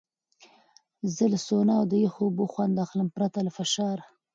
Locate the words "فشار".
3.57-3.97